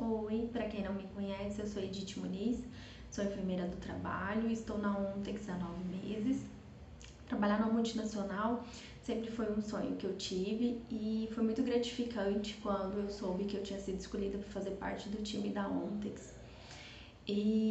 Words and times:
Oi, 0.00 0.48
para 0.52 0.68
quem 0.68 0.84
não 0.84 0.94
me 0.94 1.08
conhece, 1.08 1.60
eu 1.60 1.66
sou 1.66 1.82
Edith 1.82 2.20
Muniz, 2.20 2.62
sou 3.10 3.24
enfermeira 3.24 3.66
do 3.66 3.76
trabalho, 3.78 4.48
estou 4.48 4.78
na 4.78 4.96
Ontex 4.96 5.48
há 5.48 5.56
nove 5.56 5.82
meses. 5.86 6.40
Trabalhar 7.26 7.58
numa 7.58 7.72
multinacional 7.72 8.64
sempre 9.02 9.28
foi 9.28 9.50
um 9.50 9.60
sonho 9.60 9.96
que 9.96 10.06
eu 10.06 10.16
tive 10.16 10.80
e 10.88 11.28
foi 11.34 11.42
muito 11.42 11.64
gratificante 11.64 12.56
quando 12.62 13.00
eu 13.00 13.08
soube 13.08 13.44
que 13.46 13.56
eu 13.56 13.62
tinha 13.64 13.80
sido 13.80 13.98
escolhida 13.98 14.38
para 14.38 14.48
fazer 14.50 14.70
parte 14.76 15.08
do 15.08 15.20
time 15.20 15.50
da 15.50 15.68
Ontex. 15.68 16.32
E 17.26 17.67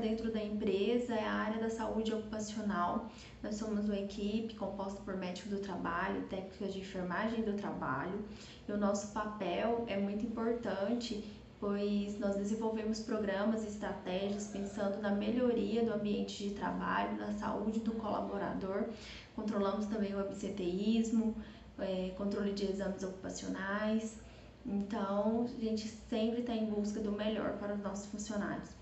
dentro 0.00 0.32
da 0.32 0.42
empresa 0.42 1.14
é 1.14 1.24
a 1.24 1.32
área 1.32 1.60
da 1.60 1.70
saúde 1.70 2.12
ocupacional. 2.12 3.10
Nós 3.42 3.56
somos 3.56 3.84
uma 3.84 3.98
equipe 3.98 4.54
composta 4.54 5.00
por 5.02 5.16
médico 5.16 5.50
do 5.50 5.58
trabalho, 5.58 6.22
técnicas 6.22 6.72
de 6.72 6.80
enfermagem 6.80 7.42
do 7.42 7.52
trabalho, 7.52 8.24
e 8.68 8.72
o 8.72 8.78
nosso 8.78 9.12
papel 9.12 9.84
é 9.86 9.98
muito 9.98 10.24
importante, 10.24 11.22
pois 11.58 12.18
nós 12.18 12.36
desenvolvemos 12.36 13.00
programas 13.00 13.64
e 13.64 13.68
estratégias 13.68 14.46
pensando 14.46 15.00
na 15.00 15.10
melhoria 15.10 15.84
do 15.84 15.92
ambiente 15.92 16.48
de 16.48 16.54
trabalho, 16.54 17.16
na 17.18 17.32
saúde 17.34 17.80
do 17.80 17.92
colaborador. 17.92 18.86
Controlamos 19.36 19.86
também 19.86 20.14
o 20.14 20.20
absenteísmo, 20.20 21.36
é, 21.78 22.12
controle 22.16 22.52
de 22.52 22.64
exames 22.64 23.02
ocupacionais. 23.02 24.16
Então, 24.64 25.44
a 25.44 25.64
gente 25.64 25.88
sempre 26.08 26.40
está 26.40 26.54
em 26.54 26.66
busca 26.66 27.00
do 27.00 27.12
melhor 27.12 27.52
para 27.58 27.74
os 27.74 27.80
nossos 27.80 28.06
funcionários. 28.06 28.79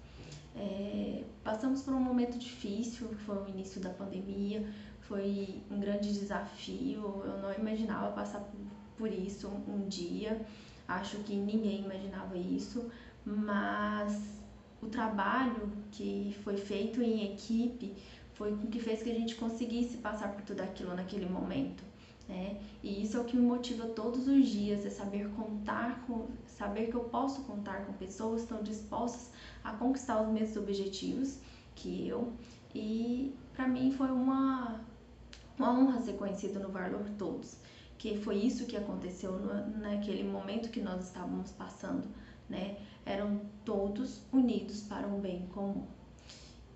É, 0.59 1.25
passamos 1.45 1.83
por 1.83 1.95
um 1.95 2.01
momento 2.01 2.39
difícil, 2.39 3.09
que 3.09 3.17
foi 3.17 3.37
o 3.37 3.49
início 3.49 3.81
da 3.81 3.91
pandemia, 3.91 4.67
foi 5.01 5.63
um 5.71 5.79
grande 5.79 6.13
desafio. 6.13 7.23
Eu 7.25 7.39
não 7.39 7.53
imaginava 7.55 8.11
passar 8.13 8.47
por, 8.97 9.13
isso 9.13 9.49
um 9.69 9.87
dia, 9.89 10.41
acho 10.89 11.19
que 11.19 11.35
ninguém 11.35 11.85
imaginava 11.85 12.37
isso, 12.37 12.91
mas 13.25 14.41
o 14.83 14.89
trabalho 14.89 15.71
que 15.93 16.37
foi 16.43 16.57
feito 16.57 17.01
em 17.01 17.33
equipe 17.33 17.95
foi 18.35 18.53
o 18.53 18.59
que 18.59 18.81
fez 18.81 19.03
que 19.03 19.11
a 19.11 19.15
gente 19.15 19.37
conseguisse 19.37 19.99
passar 19.99 20.33
por 20.33 20.43
tudo 20.43 20.61
aquilo 20.61 20.95
naquele 20.95 21.27
momento. 21.27 21.85
Né? 22.29 22.61
E 22.83 23.03
isso 23.03 23.17
é 23.17 23.21
o 23.21 23.25
que 23.25 23.35
me 23.35 23.43
motiva 23.43 23.87
todos 23.87 24.29
os 24.29 24.47
dias, 24.47 24.85
é 24.85 24.91
saber 24.91 25.31
contar 25.31 26.05
com, 26.07 26.27
saber 26.47 26.89
que 26.89 26.95
eu 26.95 27.05
posso 27.05 27.43
contar 27.45 27.87
com 27.87 27.95
pessoas 27.95 28.43
que 28.43 28.53
estão 28.53 28.63
dispostas 28.63 29.33
a 29.65 29.73
conquistar 29.73 30.21
os 30.21 30.29
mesmos 30.29 30.59
objetivos 30.59 31.39
que 31.75 32.07
eu. 32.07 32.33
E 32.75 33.35
para 33.55 33.67
mim 33.67 33.91
foi 33.93 34.11
uma, 34.11 34.79
uma 35.59 35.73
honra 35.73 36.03
ser 36.03 36.15
conhecido 36.15 36.61
no 36.61 36.69
Valor 36.69 37.09
Todos, 37.17 37.57
que 37.97 38.19
foi 38.19 38.37
isso 38.37 38.67
que 38.67 38.77
aconteceu 38.77 39.33
no, 39.33 39.79
naquele 39.79 40.23
momento 40.23 40.71
que 40.71 40.81
nós 40.81 41.07
estávamos 41.07 41.51
passando, 41.53 42.07
né? 42.47 42.77
Eram 43.07 43.41
todos 43.65 44.21
unidos 44.31 44.83
para 44.83 45.07
um 45.07 45.19
bem 45.19 45.47
comum. 45.47 45.87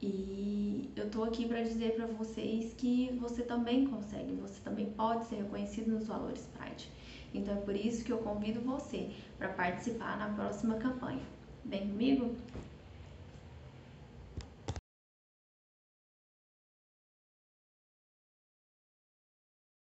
E 0.02 0.90
eu 0.96 1.08
tô 1.08 1.22
aqui 1.22 1.46
para 1.46 1.62
dizer 1.62 1.94
para 1.94 2.06
vocês 2.06 2.74
que 2.74 3.16
você 3.20 3.42
também 3.42 3.86
consegue, 3.86 4.34
você 4.34 4.60
também 4.60 4.86
pode 4.90 5.26
ser 5.26 5.36
reconhecido 5.36 5.92
nos 5.92 6.08
valores 6.08 6.48
Pride. 6.58 6.90
Então 7.32 7.54
é 7.54 7.60
por 7.60 7.76
isso 7.76 8.04
que 8.04 8.12
eu 8.12 8.18
convido 8.18 8.60
você 8.60 9.10
para 9.38 9.48
participar 9.48 10.18
na 10.18 10.34
próxima 10.34 10.74
campanha. 10.74 11.22
Vem 11.64 11.88
comigo? 11.88 12.34